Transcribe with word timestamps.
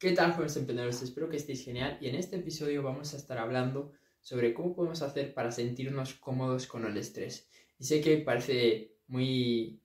¿Qué 0.00 0.12
tal, 0.12 0.32
jóvenes 0.32 0.56
emprendedores? 0.56 1.02
Espero 1.02 1.28
que 1.28 1.36
estéis 1.36 1.62
genial 1.62 1.98
y 2.00 2.08
en 2.08 2.14
este 2.14 2.36
episodio 2.36 2.82
vamos 2.82 3.12
a 3.12 3.18
estar 3.18 3.36
hablando 3.36 3.92
sobre 4.22 4.54
cómo 4.54 4.74
podemos 4.74 5.02
hacer 5.02 5.34
para 5.34 5.52
sentirnos 5.52 6.14
cómodos 6.14 6.66
con 6.66 6.86
el 6.86 6.96
estrés. 6.96 7.50
Y 7.78 7.84
sé 7.84 8.00
que 8.00 8.16
parece 8.16 8.96
muy, 9.08 9.82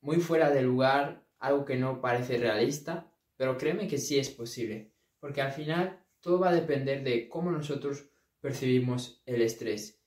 muy 0.00 0.18
fuera 0.18 0.48
de 0.50 0.62
lugar, 0.62 1.26
algo 1.40 1.64
que 1.64 1.74
no 1.74 2.00
parece 2.00 2.38
realista, 2.38 3.12
pero 3.36 3.58
créeme 3.58 3.88
que 3.88 3.98
sí 3.98 4.16
es 4.16 4.30
posible, 4.30 4.92
porque 5.18 5.42
al 5.42 5.50
final 5.50 5.98
todo 6.20 6.38
va 6.38 6.50
a 6.50 6.54
depender 6.54 7.02
de 7.02 7.28
cómo 7.28 7.50
nosotros 7.50 8.06
percibimos 8.40 9.20
el 9.26 9.42
estrés. 9.42 10.00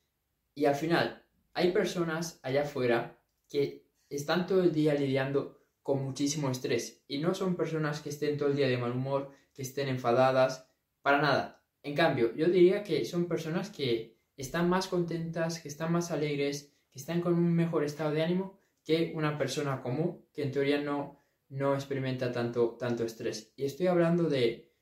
Y 0.55 0.63
al 0.63 0.75
final, 0.75 1.25
hay 1.53 1.73
personas 1.73 2.39
allá 2.41 2.61
afuera 2.61 3.19
que 3.49 3.85
están 4.09 4.47
todo 4.47 4.63
el 4.63 4.71
día 4.71 4.93
lidiando 4.93 5.56
con 5.87 6.03
muchísimo 6.03 6.51
estrés 6.51 7.01
y 7.07 7.19
no 7.19 7.33
son 7.33 7.55
personas 7.55 8.01
que 8.01 8.09
estén 8.09 8.37
todo 8.37 8.49
el 8.49 8.57
día 8.57 8.67
de 8.67 8.77
mal 8.77 8.91
humor, 8.91 9.31
que 9.53 9.61
estén 9.61 9.87
enfadadas, 9.87 10.69
para 11.01 11.21
nada. 11.21 11.63
En 11.81 11.95
cambio, 11.95 12.35
yo 12.35 12.47
diría 12.47 12.83
que 12.83 13.05
son 13.05 13.29
personas 13.29 13.69
que 13.69 14.17
están 14.35 14.67
más 14.67 14.89
contentas, 14.89 15.61
que 15.61 15.69
están 15.69 15.93
más 15.93 16.11
alegres, 16.11 16.73
que 16.91 16.99
están 16.99 17.21
con 17.21 17.35
un 17.35 17.53
mejor 17.55 17.85
estado 17.85 18.11
de 18.11 18.21
ánimo 18.21 18.59
que 18.83 19.13
una 19.15 19.37
persona 19.37 19.81
común 19.81 20.25
que 20.33 20.43
en 20.43 20.51
teoría 20.51 20.81
no, 20.81 21.23
no 21.47 21.73
experimenta 21.73 22.33
tanto, 22.33 22.75
tanto 22.77 23.05
estrés. 23.05 23.53
Y 23.55 23.63
estoy 23.63 23.87
hablando 23.87 24.23
de 24.23 24.73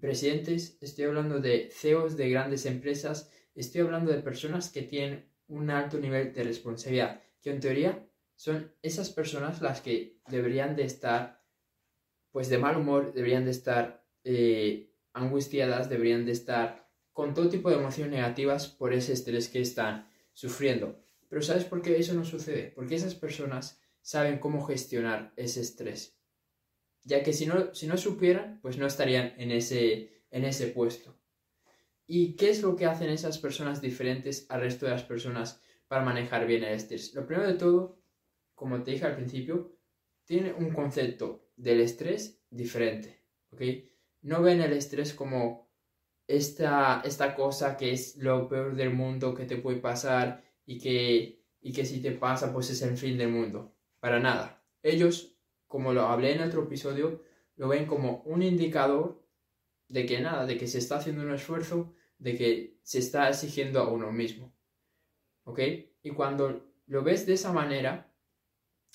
presidentes, 0.00 0.78
estoy 0.80 1.04
hablando 1.04 1.38
de 1.38 1.68
CEOs 1.70 2.16
de 2.16 2.30
grandes 2.30 2.64
empresas, 2.64 3.30
estoy 3.54 3.82
hablando 3.82 4.10
de 4.10 4.22
personas 4.22 4.70
que 4.70 4.80
tienen 4.80 5.28
un 5.48 5.68
alto 5.68 5.98
nivel 5.98 6.32
de 6.32 6.44
responsabilidad, 6.44 7.20
que 7.42 7.50
en 7.50 7.60
teoría 7.60 8.08
son 8.36 8.72
esas 8.82 9.10
personas 9.10 9.62
las 9.62 9.80
que 9.80 10.20
deberían 10.28 10.76
de 10.76 10.84
estar, 10.84 11.44
pues 12.32 12.48
de 12.48 12.58
mal 12.58 12.76
humor, 12.76 13.12
deberían 13.12 13.44
de 13.44 13.52
estar 13.52 14.04
eh, 14.24 14.92
angustiadas, 15.12 15.88
deberían 15.88 16.26
de 16.26 16.32
estar 16.32 16.90
con 17.12 17.32
todo 17.32 17.48
tipo 17.48 17.70
de 17.70 17.76
emociones 17.76 18.12
negativas 18.12 18.68
por 18.68 18.92
ese 18.92 19.12
estrés 19.12 19.48
que 19.48 19.60
están 19.60 20.08
sufriendo. 20.32 21.00
Pero 21.28 21.42
¿sabes 21.42 21.64
por 21.64 21.80
qué 21.80 21.96
eso 21.96 22.14
no 22.14 22.24
sucede? 22.24 22.72
Porque 22.74 22.96
esas 22.96 23.14
personas 23.14 23.80
saben 24.00 24.38
cómo 24.38 24.64
gestionar 24.64 25.32
ese 25.36 25.60
estrés. 25.60 26.18
Ya 27.04 27.22
que 27.22 27.32
si 27.32 27.46
no, 27.46 27.74
si 27.74 27.86
no 27.86 27.96
supieran, 27.96 28.60
pues 28.62 28.78
no 28.78 28.86
estarían 28.86 29.34
en 29.38 29.50
ese, 29.50 30.24
en 30.30 30.44
ese 30.44 30.68
puesto. 30.68 31.16
¿Y 32.06 32.36
qué 32.36 32.50
es 32.50 32.62
lo 32.62 32.76
que 32.76 32.86
hacen 32.86 33.10
esas 33.10 33.38
personas 33.38 33.80
diferentes 33.80 34.46
al 34.50 34.60
resto 34.60 34.86
de 34.86 34.92
las 34.92 35.04
personas 35.04 35.60
para 35.88 36.04
manejar 36.04 36.46
bien 36.46 36.64
el 36.64 36.74
estrés? 36.74 37.14
Lo 37.14 37.26
primero 37.26 37.48
de 37.48 37.54
todo 37.54 38.03
como 38.54 38.82
te 38.82 38.92
dije 38.92 39.06
al 39.06 39.16
principio, 39.16 39.76
tiene 40.24 40.52
un 40.52 40.72
concepto 40.72 41.48
del 41.56 41.80
estrés 41.80 42.42
diferente, 42.50 43.22
¿ok? 43.50 43.62
No 44.22 44.42
ven 44.42 44.60
el 44.60 44.72
estrés 44.72 45.12
como 45.12 45.70
esta, 46.26 47.02
esta 47.04 47.34
cosa 47.34 47.76
que 47.76 47.92
es 47.92 48.16
lo 48.16 48.48
peor 48.48 48.74
del 48.74 48.90
mundo 48.90 49.34
que 49.34 49.44
te 49.44 49.56
puede 49.56 49.78
pasar 49.78 50.42
y 50.64 50.78
que, 50.78 51.44
y 51.60 51.72
que 51.72 51.84
si 51.84 52.00
te 52.00 52.12
pasa 52.12 52.52
pues 52.52 52.70
es 52.70 52.82
el 52.82 52.96
fin 52.96 53.18
del 53.18 53.28
mundo. 53.28 53.74
Para 54.00 54.20
nada. 54.20 54.64
Ellos, 54.82 55.36
como 55.66 55.92
lo 55.92 56.02
hablé 56.02 56.32
en 56.32 56.42
otro 56.42 56.64
episodio, 56.64 57.22
lo 57.56 57.68
ven 57.68 57.86
como 57.86 58.22
un 58.24 58.42
indicador 58.42 59.22
de 59.88 60.06
que 60.06 60.20
nada, 60.20 60.46
de 60.46 60.56
que 60.56 60.66
se 60.66 60.78
está 60.78 60.96
haciendo 60.96 61.22
un 61.22 61.32
esfuerzo, 61.32 61.94
de 62.18 62.36
que 62.36 62.78
se 62.82 62.98
está 62.98 63.28
exigiendo 63.28 63.80
a 63.80 63.88
uno 63.88 64.12
mismo. 64.12 64.54
¿Ok? 65.44 65.60
Y 66.02 66.10
cuando 66.10 66.66
lo 66.86 67.02
ves 67.02 67.26
de 67.26 67.34
esa 67.34 67.52
manera, 67.52 68.13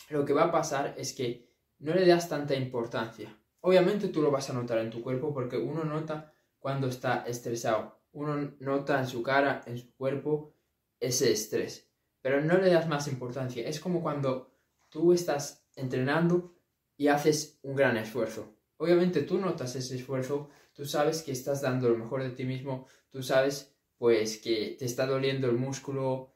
lo 0.10 0.26
que 0.26 0.34
va 0.34 0.46
a 0.46 0.52
pasar 0.52 0.96
es 0.98 1.14
que 1.14 1.50
no 1.80 1.94
le 1.94 2.06
das 2.06 2.30
tanta 2.30 2.56
importancia. 2.56 3.36
Obviamente 3.62 4.08
tú 4.08 4.22
lo 4.22 4.32
vas 4.32 4.50
a 4.50 4.54
notar 4.54 4.80
en 4.80 4.90
tu 4.90 5.02
cuerpo 5.02 5.34
porque 5.34 5.58
uno 5.58 5.84
nota 5.84 6.34
cuando 6.60 6.88
está 6.88 7.24
estresado. 7.28 8.00
Uno 8.12 8.56
nota 8.60 9.00
en 9.00 9.08
su 9.08 9.22
cara, 9.22 9.62
en 9.66 9.78
su 9.78 9.94
cuerpo, 9.96 10.54
ese 11.00 11.32
estrés. 11.32 11.90
Pero 12.22 12.42
no 12.42 12.58
le 12.58 12.72
das 12.72 12.88
más 12.88 13.08
importancia. 13.08 13.68
Es 13.68 13.80
como 13.80 14.02
cuando 14.02 14.52
tú 14.90 15.14
estás 15.14 15.66
entrenando 15.76 16.56
y 16.98 17.08
haces 17.08 17.60
un 17.62 17.76
gran 17.76 17.98
esfuerzo. 17.98 18.56
Obviamente 18.78 19.22
tú 19.22 19.38
notas 19.38 19.76
ese 19.76 19.96
esfuerzo, 19.96 20.50
tú 20.74 20.86
sabes 20.86 21.22
que 21.22 21.32
estás 21.32 21.62
dando 21.62 21.90
lo 21.90 21.98
mejor 21.98 22.24
de 22.24 22.32
ti 22.32 22.46
mismo, 22.46 22.88
tú 23.10 23.24
sabes 23.24 23.76
pues 23.98 24.38
que 24.38 24.78
te 24.80 24.86
está 24.86 25.06
doliendo 25.06 25.50
el 25.50 25.58
músculo, 25.58 26.34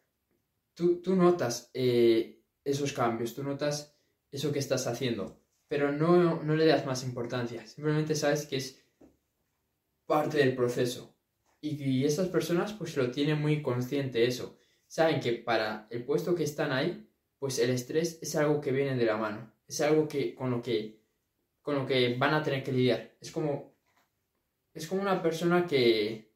tú, 0.74 1.02
tú 1.02 1.16
notas 1.16 1.70
eh, 1.74 2.43
esos 2.64 2.94
cambios, 2.94 3.34
tú 3.34 3.44
notas 3.44 3.96
eso 4.32 4.52
que 4.52 4.60
estás 4.60 4.88
haciendo, 4.88 5.40
pero 5.68 5.92
no, 5.92 6.44
no 6.44 6.56
le 6.56 6.66
das 6.66 6.86
más 6.86 7.04
importancia, 7.04 7.66
simplemente 7.68 8.16
sabes 8.16 8.46
que 8.46 8.58
es 8.58 8.84
parte 10.06 10.38
del 10.38 10.56
proceso. 10.56 11.16
Y, 11.62 11.82
y 11.82 12.06
estas 12.06 12.28
personas 12.28 12.74
pues 12.74 12.98
lo 12.98 13.10
tienen 13.12 13.42
muy 13.42 13.62
consciente 13.62 14.26
eso, 14.26 14.58
saben 14.88 15.20
que 15.20 15.34
para 15.34 15.88
el 15.90 16.04
puesto 16.04 16.36
que 16.36 16.44
están 16.44 16.72
ahí, 16.72 17.10
pues 17.40 17.60
el 17.60 17.72
estrés 17.72 18.20
es 18.22 18.36
algo 18.36 18.62
que 18.62 18.72
viene 18.72 18.96
de 18.96 19.06
la 19.06 19.18
mano, 19.18 19.54
es 19.68 19.82
algo 19.82 20.08
que 20.08 20.36
con 20.36 20.52
lo 20.52 20.62
que 20.62 21.02
con 21.62 21.76
lo 21.76 21.86
que 21.86 22.16
van 22.16 22.34
a 22.34 22.44
tener 22.44 22.64
que 22.64 22.72
lidiar. 22.72 23.16
Es 23.20 23.32
como 23.32 23.74
es 24.74 24.88
como 24.88 25.02
una 25.02 25.22
persona 25.22 25.66
que 25.66 26.32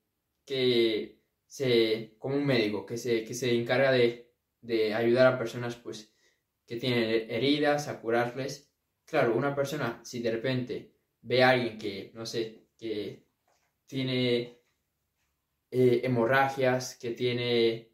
que 0.46 1.22
se 1.46 2.16
como 2.18 2.36
un 2.36 2.46
médico 2.46 2.86
que 2.86 2.98
se, 2.98 3.24
que 3.24 3.34
se 3.34 3.54
encarga 3.54 3.92
de, 3.92 4.34
de 4.62 4.94
ayudar 4.94 5.28
a 5.28 5.38
personas 5.38 5.76
pues 5.76 6.12
que 6.68 6.76
tienen 6.76 7.32
heridas, 7.32 7.88
a 7.88 8.00
curarles. 8.02 8.70
Claro, 9.06 9.36
una 9.36 9.56
persona, 9.56 10.02
si 10.04 10.20
de 10.20 10.32
repente 10.32 10.94
ve 11.22 11.44
a 11.44 11.52
alguien 11.52 11.80
que, 11.80 12.12
no 12.14 12.26
sé, 12.26 12.68
que 12.78 13.26
tiene 13.86 14.62
eh, 15.72 16.02
hemorragias, 16.04 16.98
que 16.98 17.12
tiene 17.12 17.94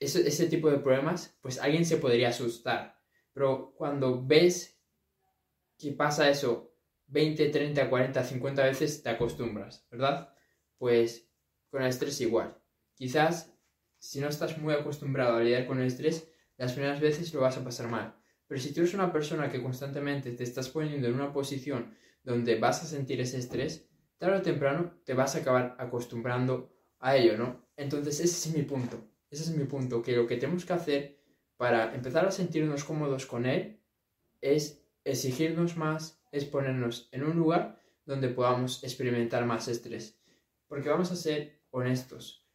ese, 0.00 0.26
ese 0.26 0.48
tipo 0.48 0.70
de 0.70 0.78
problemas, 0.78 1.38
pues 1.40 1.58
alguien 1.60 1.84
se 1.84 1.98
podría 1.98 2.30
asustar. 2.30 3.00
Pero 3.32 3.72
cuando 3.76 4.26
ves 4.26 4.78
que 5.78 5.92
pasa 5.92 6.28
eso 6.28 6.74
20, 7.06 7.48
30, 7.48 7.88
40, 7.88 8.24
50 8.24 8.64
veces, 8.64 9.02
te 9.02 9.10
acostumbras, 9.10 9.86
¿verdad? 9.90 10.34
Pues 10.76 11.30
con 11.70 11.82
el 11.82 11.88
estrés 11.88 12.20
igual. 12.20 12.58
Quizás 12.94 13.54
si 13.98 14.20
no 14.20 14.28
estás 14.28 14.58
muy 14.58 14.74
acostumbrado 14.74 15.36
a 15.36 15.40
lidiar 15.40 15.66
con 15.66 15.80
el 15.80 15.86
estrés, 15.86 16.28
las 16.58 16.72
primeras 16.72 17.00
veces 17.00 17.32
lo 17.32 17.40
vas 17.40 17.56
a 17.56 17.64
pasar 17.64 17.88
mal. 17.88 18.14
Pero 18.46 18.60
si 18.60 18.74
tú 18.74 18.80
eres 18.80 18.94
una 18.94 19.12
persona 19.12 19.50
que 19.50 19.62
constantemente 19.62 20.32
te 20.32 20.44
estás 20.44 20.68
poniendo 20.68 21.08
en 21.08 21.14
una 21.14 21.32
posición 21.32 21.94
donde 22.22 22.58
vas 22.58 22.82
a 22.82 22.86
sentir 22.86 23.20
ese 23.20 23.38
estrés, 23.38 23.88
tarde 24.18 24.38
o 24.38 24.42
temprano 24.42 25.00
te 25.04 25.14
vas 25.14 25.34
a 25.34 25.38
acabar 25.38 25.76
acostumbrando 25.78 26.74
a 26.98 27.16
ello, 27.16 27.38
¿no? 27.38 27.64
Entonces 27.76 28.20
ese 28.20 28.50
es 28.50 28.56
mi 28.56 28.62
punto. 28.62 29.08
Ese 29.30 29.44
es 29.44 29.50
mi 29.50 29.64
punto, 29.64 30.02
que 30.02 30.16
lo 30.16 30.26
que 30.26 30.36
tenemos 30.36 30.64
que 30.64 30.72
hacer 30.72 31.18
para 31.56 31.94
empezar 31.94 32.26
a 32.26 32.30
sentirnos 32.30 32.84
cómodos 32.84 33.26
con 33.26 33.44
él 33.44 33.80
es 34.40 34.82
exigirnos 35.04 35.76
más, 35.76 36.22
es 36.32 36.44
ponernos 36.44 37.08
en 37.12 37.24
un 37.24 37.36
lugar 37.36 37.80
donde 38.06 38.28
podamos 38.28 38.82
experimentar 38.84 39.44
más 39.44 39.68
estrés. 39.68 40.18
Porque 40.66 40.88
vamos 40.88 41.12
a 41.12 41.16
ser 41.16 41.60
honestos, 41.70 42.47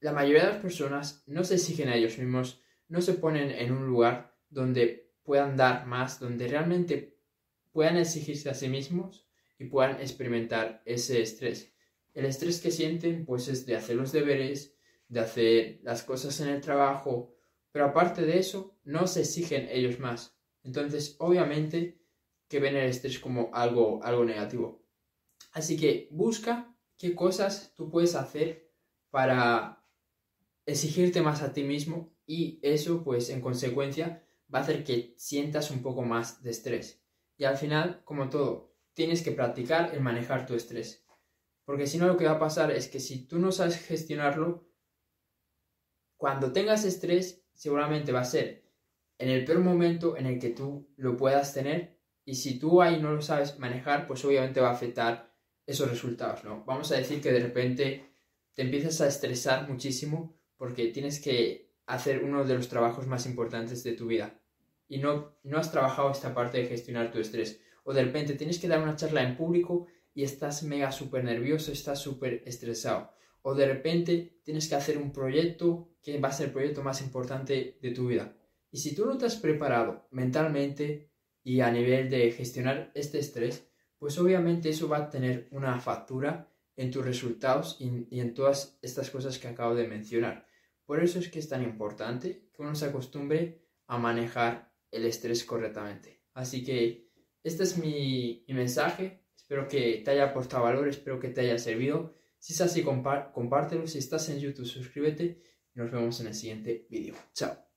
la 0.00 0.12
mayoría 0.12 0.44
de 0.44 0.52
las 0.52 0.62
personas 0.62 1.22
no 1.26 1.44
se 1.44 1.54
exigen 1.54 1.88
a 1.88 1.94
ellos 1.94 2.18
mismos, 2.18 2.60
no 2.88 3.00
se 3.00 3.14
ponen 3.14 3.50
en 3.50 3.72
un 3.72 3.86
lugar 3.86 4.36
donde 4.48 5.12
puedan 5.22 5.56
dar 5.56 5.86
más, 5.86 6.18
donde 6.18 6.48
realmente 6.48 7.18
puedan 7.72 7.96
exigirse 7.96 8.50
a 8.50 8.54
sí 8.54 8.68
mismos 8.68 9.28
y 9.58 9.66
puedan 9.66 10.00
experimentar 10.00 10.82
ese 10.86 11.20
estrés. 11.22 11.72
El 12.14 12.24
estrés 12.24 12.60
que 12.60 12.70
sienten 12.70 13.24
pues 13.24 13.46
es 13.48 13.66
de 13.66 13.76
hacer 13.76 13.96
los 13.96 14.10
deberes, 14.10 14.74
de 15.08 15.20
hacer 15.20 15.80
las 15.82 16.02
cosas 16.02 16.40
en 16.40 16.48
el 16.48 16.60
trabajo, 16.60 17.36
pero 17.70 17.84
aparte 17.84 18.22
de 18.22 18.38
eso 18.38 18.78
no 18.84 19.06
se 19.06 19.20
exigen 19.20 19.68
ellos 19.70 20.00
más. 20.00 20.36
Entonces, 20.64 21.16
obviamente 21.18 22.00
que 22.48 22.58
ven 22.58 22.76
el 22.76 22.88
estrés 22.88 23.20
como 23.20 23.50
algo, 23.54 24.02
algo 24.02 24.24
negativo. 24.24 24.82
Así 25.52 25.76
que 25.76 26.08
busca 26.10 26.74
qué 26.96 27.14
cosas 27.14 27.72
tú 27.76 27.88
puedes 27.88 28.16
hacer 28.16 28.72
para 29.10 29.79
exigirte 30.70 31.20
más 31.20 31.42
a 31.42 31.52
ti 31.52 31.62
mismo 31.62 32.12
y 32.26 32.58
eso 32.62 33.02
pues 33.02 33.30
en 33.30 33.40
consecuencia 33.40 34.24
va 34.52 34.60
a 34.60 34.62
hacer 34.62 34.84
que 34.84 35.14
sientas 35.16 35.70
un 35.70 35.82
poco 35.82 36.02
más 36.02 36.42
de 36.42 36.50
estrés. 36.50 37.02
Y 37.36 37.44
al 37.44 37.56
final, 37.56 38.02
como 38.04 38.28
todo, 38.28 38.74
tienes 38.94 39.22
que 39.22 39.32
practicar 39.32 39.94
el 39.94 40.00
manejar 40.00 40.46
tu 40.46 40.54
estrés. 40.54 41.06
Porque 41.64 41.86
si 41.86 41.98
no 41.98 42.06
lo 42.06 42.16
que 42.16 42.24
va 42.24 42.32
a 42.32 42.38
pasar 42.38 42.70
es 42.70 42.88
que 42.88 43.00
si 43.00 43.26
tú 43.26 43.38
no 43.38 43.52
sabes 43.52 43.78
gestionarlo, 43.78 44.68
cuando 46.16 46.52
tengas 46.52 46.84
estrés 46.84 47.44
seguramente 47.54 48.12
va 48.12 48.20
a 48.20 48.24
ser 48.24 48.64
en 49.18 49.28
el 49.28 49.44
peor 49.44 49.60
momento 49.60 50.16
en 50.16 50.26
el 50.26 50.38
que 50.38 50.50
tú 50.50 50.88
lo 50.96 51.16
puedas 51.16 51.54
tener 51.54 51.98
y 52.24 52.34
si 52.34 52.58
tú 52.58 52.82
ahí 52.82 53.00
no 53.00 53.12
lo 53.12 53.22
sabes 53.22 53.58
manejar, 53.58 54.06
pues 54.06 54.24
obviamente 54.24 54.60
va 54.60 54.70
a 54.70 54.72
afectar 54.72 55.34
esos 55.66 55.88
resultados, 55.90 56.44
¿no? 56.44 56.64
Vamos 56.64 56.90
a 56.90 56.96
decir 56.96 57.20
que 57.20 57.32
de 57.32 57.40
repente 57.40 58.12
te 58.54 58.62
empiezas 58.62 59.00
a 59.00 59.08
estresar 59.08 59.68
muchísimo 59.68 60.39
porque 60.60 60.88
tienes 60.88 61.20
que 61.20 61.72
hacer 61.86 62.22
uno 62.22 62.44
de 62.44 62.54
los 62.54 62.68
trabajos 62.68 63.06
más 63.06 63.24
importantes 63.24 63.82
de 63.82 63.92
tu 63.92 64.08
vida 64.08 64.38
y 64.88 64.98
no, 64.98 65.38
no 65.42 65.56
has 65.56 65.72
trabajado 65.72 66.10
esta 66.10 66.34
parte 66.34 66.58
de 66.58 66.66
gestionar 66.66 67.10
tu 67.10 67.18
estrés 67.18 67.62
o 67.82 67.94
de 67.94 68.04
repente 68.04 68.34
tienes 68.34 68.58
que 68.58 68.68
dar 68.68 68.82
una 68.82 68.94
charla 68.94 69.22
en 69.22 69.38
público 69.38 69.86
y 70.12 70.22
estás 70.22 70.62
mega 70.62 70.92
súper 70.92 71.24
nervioso, 71.24 71.72
estás 71.72 71.98
súper 71.98 72.42
estresado, 72.44 73.10
o 73.40 73.54
de 73.54 73.64
repente 73.64 74.42
tienes 74.44 74.68
que 74.68 74.74
hacer 74.74 74.98
un 74.98 75.12
proyecto 75.12 75.94
que 76.02 76.20
va 76.20 76.28
a 76.28 76.32
ser 76.32 76.48
el 76.48 76.52
proyecto 76.52 76.82
más 76.82 77.00
importante 77.00 77.78
de 77.80 77.90
tu 77.92 78.08
vida. 78.08 78.36
Y 78.70 78.76
si 78.76 78.94
tú 78.94 79.06
no 79.06 79.16
te 79.16 79.24
has 79.24 79.36
preparado 79.36 80.08
mentalmente 80.10 81.10
y 81.42 81.60
a 81.60 81.70
nivel 81.70 82.10
de 82.10 82.32
gestionar 82.32 82.92
este 82.94 83.18
estrés, 83.18 83.66
pues 83.98 84.18
obviamente 84.18 84.68
eso 84.68 84.90
va 84.90 84.98
a 84.98 85.08
tener 85.08 85.48
una 85.52 85.80
factura 85.80 86.50
en 86.76 86.90
tus 86.90 87.02
resultados 87.02 87.76
y, 87.78 88.20
en 88.20 88.34
todas 88.34 88.78
estas 88.82 89.10
cosas 89.10 89.38
que 89.38 89.48
acabo 89.48 89.74
de 89.74 89.88
mencionar. 89.88 90.49
Por 90.90 91.04
eso 91.04 91.20
es 91.20 91.28
que 91.28 91.38
es 91.38 91.48
tan 91.48 91.62
importante 91.62 92.48
que 92.52 92.62
uno 92.62 92.74
se 92.74 92.86
acostumbre 92.86 93.62
a 93.86 93.96
manejar 93.96 94.74
el 94.90 95.04
estrés 95.04 95.44
correctamente. 95.44 96.24
Así 96.34 96.64
que 96.64 97.12
este 97.44 97.62
es 97.62 97.78
mi, 97.78 98.44
mensaje. 98.48 99.22
Espero 99.36 99.68
que 99.68 100.02
te 100.04 100.10
haya 100.10 100.24
aportado 100.24 100.64
valor, 100.64 100.88
espero 100.88 101.20
que 101.20 101.28
te 101.28 101.42
haya 101.42 101.58
servido. 101.58 102.16
Si 102.40 102.54
es 102.54 102.60
así, 102.60 102.82
compártelo. 102.82 103.86
Si 103.86 103.98
estás 103.98 104.30
en 104.30 104.40
YouTube, 104.40 104.66
suscríbete 104.66 105.40
nos 105.74 105.92
vemos 105.92 106.20
en 106.22 106.26
el 106.26 106.34
siguiente 106.34 106.88
vídeo. 106.90 107.14
Chao. 107.34 107.69